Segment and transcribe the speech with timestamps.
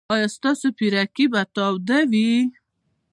[0.13, 2.31] ایا ستاسو پیرکي به تاوده وي؟